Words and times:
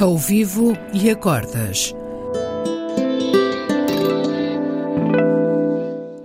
ao 0.00 0.16
vivo 0.16 0.72
e 0.94 1.10
a 1.10 1.16
cordas. 1.16 1.92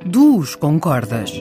Duos 0.06 0.56
com 0.56 0.80
cordas. 0.80 1.32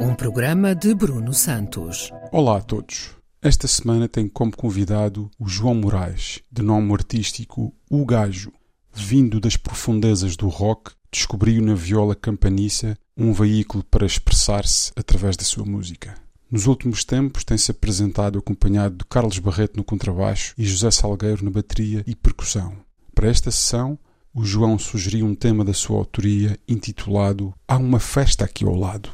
Um 0.00 0.12
programa 0.16 0.74
de 0.74 0.92
Bruno 0.92 1.32
Santos. 1.32 2.10
Olá 2.32 2.56
a 2.56 2.60
todos. 2.60 3.10
Esta 3.40 3.68
semana 3.68 4.08
tenho 4.08 4.28
como 4.28 4.56
convidado 4.56 5.30
o 5.38 5.48
João 5.48 5.76
Moraes, 5.76 6.40
de 6.50 6.62
nome 6.62 6.92
artístico 6.92 7.72
O 7.88 8.04
Gajo. 8.04 8.52
Vindo 8.92 9.38
das 9.38 9.56
profundezas 9.56 10.36
do 10.36 10.48
rock, 10.48 10.90
descobriu 11.12 11.62
na 11.62 11.76
viola 11.76 12.16
campaniça 12.16 12.96
um 13.16 13.32
veículo 13.32 13.84
para 13.84 14.04
expressar-se 14.04 14.90
através 14.96 15.36
da 15.36 15.44
sua 15.44 15.64
música. 15.64 16.14
Nos 16.52 16.66
últimos 16.66 17.02
tempos 17.02 17.44
tem-se 17.44 17.70
apresentado 17.70 18.38
acompanhado 18.38 18.96
de 18.96 19.06
Carlos 19.06 19.38
Barreto 19.38 19.78
no 19.78 19.82
contrabaixo 19.82 20.52
e 20.58 20.66
José 20.66 20.90
Salgueiro 20.90 21.42
na 21.42 21.50
bateria 21.50 22.04
e 22.06 22.14
percussão. 22.14 22.76
Para 23.14 23.30
esta 23.30 23.50
sessão, 23.50 23.98
o 24.34 24.44
João 24.44 24.78
sugeriu 24.78 25.24
um 25.24 25.34
tema 25.34 25.64
da 25.64 25.72
sua 25.72 25.96
autoria 25.96 26.58
intitulado 26.68 27.54
Há 27.66 27.78
uma 27.78 27.98
festa 27.98 28.44
aqui 28.44 28.66
ao 28.66 28.74
lado. 28.74 29.08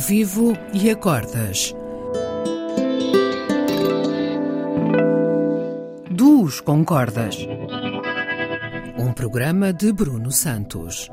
Vivo 0.00 0.56
e 0.72 0.90
a 0.90 0.96
cordas. 0.96 1.74
Duos 6.10 6.60
com 6.60 6.82
cordas. 6.84 7.36
Um 8.98 9.12
programa 9.12 9.74
de 9.74 9.92
Bruno 9.92 10.32
Santos. 10.32 11.10